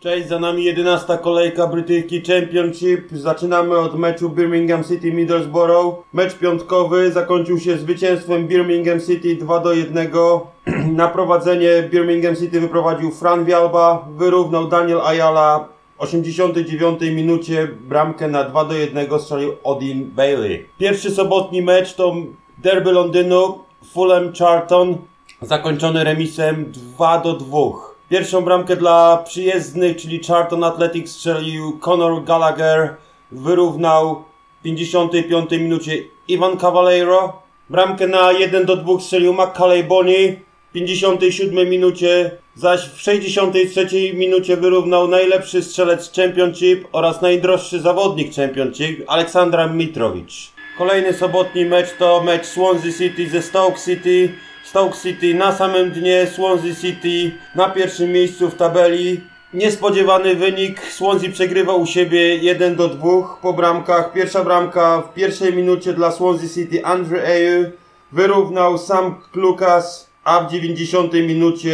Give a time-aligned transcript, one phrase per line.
[0.00, 3.08] Cześć, za nami 11 kolejka brytyjski Championship.
[3.12, 5.94] Zaczynamy od meczu Birmingham City Middlesbrough.
[6.12, 10.10] Mecz piątkowy zakończył się zwycięstwem Birmingham City 2 do 1.
[10.96, 15.68] Na prowadzenie Birmingham City wyprowadził Fran Vialba, wyrównał Daniel Ayala.
[15.98, 20.66] W 89 minucie bramkę na 2 do 1 strzelił Odin Bailey.
[20.78, 22.14] Pierwszy sobotni mecz to
[22.58, 23.58] derby Londynu
[23.92, 24.98] Fulham Charlton
[25.42, 27.89] zakończony remisem 2 do 2.
[28.10, 32.94] Pierwszą bramkę dla przyjezdnych, czyli Charlton Athletic strzelił Conor Gallagher,
[33.32, 34.24] wyrównał
[34.60, 35.92] w 55 minucie
[36.28, 37.42] Ivan Cavaleiro.
[37.68, 40.36] Bramkę na 1 do 2 strzelił Macaulay Bonnie
[40.70, 49.04] w 57 minucie, zaś w 63 minucie wyrównał najlepszy strzelec Championship oraz najdroższy zawodnik Championship
[49.06, 50.52] Aleksandra Mitrowicz.
[50.78, 54.34] Kolejny sobotni mecz to mecz Swansea City ze Stoke City.
[54.70, 59.20] Stoke City na samym dnie, Swansea City na pierwszym miejscu w tabeli.
[59.54, 63.08] Niespodziewany wynik, Swansea przegrywa u siebie 1 do 2
[63.42, 64.12] po bramkach.
[64.12, 67.66] Pierwsza bramka w pierwszej minucie dla Swansea City Andre Ayew
[68.12, 71.72] wyrównał sam Klukas, a w 90 minucie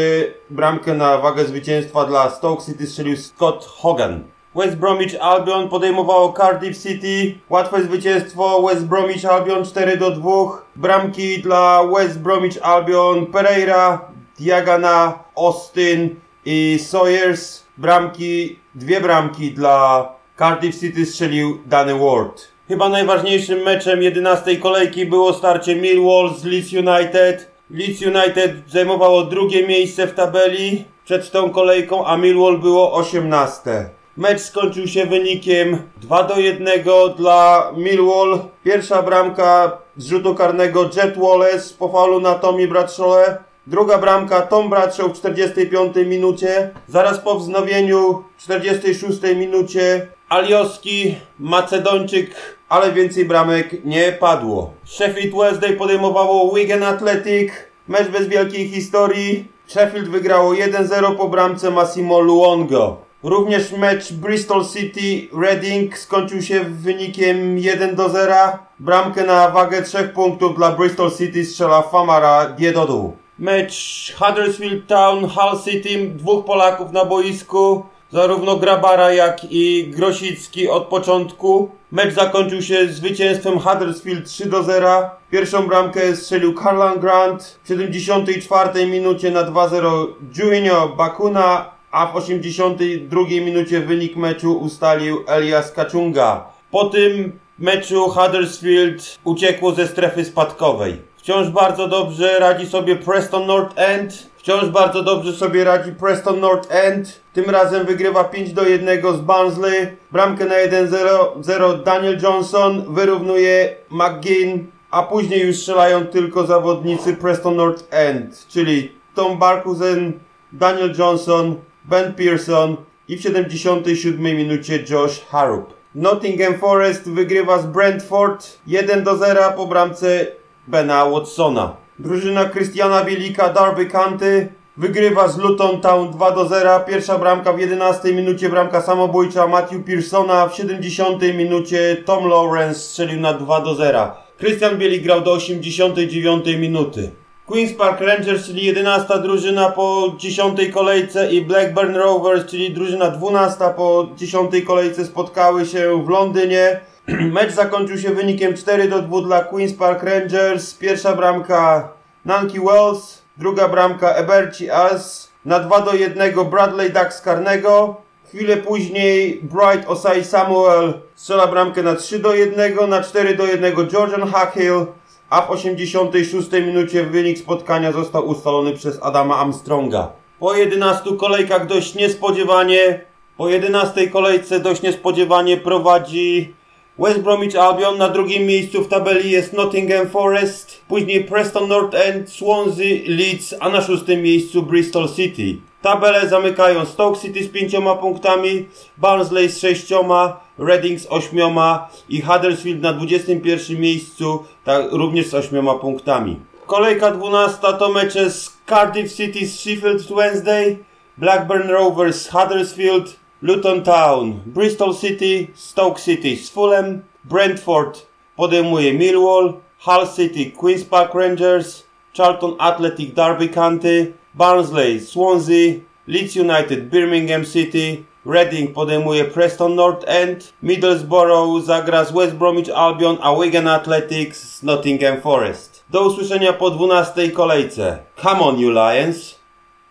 [0.50, 4.35] bramkę na wagę zwycięstwa dla Stoke City strzelił Scott Hogan.
[4.56, 7.38] West Bromwich Albion podejmowało Cardiff City.
[7.50, 10.30] Łatwe zwycięstwo West Bromwich Albion 4 do 2.
[10.76, 14.00] Bramki dla West Bromwich Albion Pereira,
[14.38, 17.66] Diagana, Austin i Sawyers.
[17.78, 22.48] Bramki, dwie bramki dla Cardiff City strzelił Danny Ward.
[22.68, 27.50] Chyba najważniejszym meczem 11 kolejki było starcie Millwall z Leeds United.
[27.70, 33.95] Leeds United zajmowało drugie miejsce w tabeli przed tą kolejką, a Millwall było 18.
[34.16, 36.68] Mecz skończył się wynikiem 2 do 1
[37.16, 38.38] dla Millwall.
[38.64, 43.26] Pierwsza bramka z rzutu karnego Jet Wallace po faulu na Tommy Bradshaw.
[43.66, 46.70] Druga bramka Tom Bradshaw w 45 minucie.
[46.88, 52.30] Zaraz po wznowieniu w 46 minucie Alioski, Macedończyk,
[52.68, 54.72] ale więcej bramek nie padło.
[54.84, 57.52] Sheffield Wednesday podejmowało Wigan Athletic.
[57.88, 59.48] Mecz bez wielkiej historii.
[59.66, 63.05] Sheffield wygrało 1-0 po bramce Massimo Luongo.
[63.26, 68.34] Również mecz Bristol City Reading skończył się wynikiem 1 do 0.
[68.78, 73.16] Bramkę na wagę 3 punktów dla Bristol City strzela Famara Diedodu.
[73.38, 77.86] Mecz Huddersfield Town Hull City, dwóch Polaków na boisku.
[78.12, 81.70] Zarówno Grabara, jak i Grosicki od początku.
[81.92, 85.10] Mecz zakończył się zwycięstwem Huddersfield 3 do 0.
[85.30, 90.06] Pierwszą bramkę strzelił Carlan Grant w 74 minucie na 2-0
[90.38, 96.44] Junior Bakuna, a w 82 minucie wynik meczu ustalił Elias Kaczunga.
[96.70, 100.96] Po tym meczu Huddersfield uciekło ze strefy spadkowej.
[101.16, 104.30] Wciąż bardzo dobrze radzi sobie Preston North End.
[104.36, 107.20] Wciąż bardzo dobrze sobie radzi Preston North End.
[107.32, 109.86] Tym razem wygrywa 5 do 1 z Barnsley.
[110.12, 117.84] Bramkę na 1-0 Daniel Johnson wyrównuje McGinn, a później już strzelają tylko zawodnicy Preston North
[117.90, 120.12] End, czyli Tom Barkusen,
[120.52, 121.56] Daniel Johnson,
[121.88, 122.76] Ben Pearson
[123.08, 125.74] i w 77 minucie Josh Harrop.
[125.94, 130.26] Nottingham Forest wygrywa z Brentford 1 do 0 po bramce
[130.68, 131.76] Bena Watsona.
[131.98, 136.80] Drużyna Christiana Bielika Darby County wygrywa z Luton Town 2 do 0.
[136.80, 140.48] Pierwsza bramka w 11 minucie, bramka samobójcza Matthew Pearsona.
[140.48, 144.10] W 70 minucie Tom Lawrence strzelił na 2 do 0.
[144.38, 147.10] Christian Bielik grał do 89 minuty.
[147.46, 153.64] Queen's Park Rangers, czyli 11 drużyna po 10 kolejce i Blackburn Rovers, czyli drużyna 12
[153.76, 156.80] po 10 kolejce spotkały się w Londynie.
[157.34, 160.74] Mecz zakończył się wynikiem 4 do 2 dla Queen's Park Rangers.
[160.74, 161.88] Pierwsza bramka
[162.24, 165.28] Nanki Wells, druga bramka Eberci As.
[165.44, 167.96] Na 2 do 1 Bradley Duck karnego.
[168.28, 173.88] Chwilę później Bright Osai Samuel strzela bramkę na 3 do 1, na 4 do 1
[173.90, 174.86] Georgian Hackhill,
[175.30, 180.12] a w 86 minucie wynik spotkania został ustalony przez Adama Armstronga.
[180.38, 183.00] Po 11 kolejkach dość niespodziewanie,
[183.36, 186.54] po 11 kolejce dość niespodziewanie prowadzi
[186.98, 192.30] West Bromwich Albion, na drugim miejscu w tabeli jest Nottingham Forest, później Preston North End,
[192.30, 195.56] Swansea, Leeds, a na szóstym miejscu Bristol City.
[195.86, 202.82] Tabelę zamykają Stoke City z pięcioma punktami, Barnsley z sześcioma, Reading z ośmioma i Huddersfield
[202.82, 206.40] na 21 miejscu, tak, również z ośmioma punktami.
[206.66, 210.78] Kolejka 12 to mecze z Cardiff City z Sheffield Wednesday,
[211.18, 218.06] Blackburn Rovers z Huddersfield, Luton Town, Bristol City, Stoke City z Fulham, Brentford
[218.36, 221.86] podejmuje Millwall, Hull City, Queen's Park Rangers,
[222.16, 230.52] Charlton Athletic Derby County, Barnsley, Swansea, Leeds United, Birmingham City, Reading podejmuje Preston North End,
[230.62, 235.84] Middlesbrough zagra z West Bromwich Albion, a Wigan Athletics z Nottingham Forest.
[235.90, 237.98] Do usłyszenia po 12 kolejce.
[238.22, 239.35] Come on you Lions!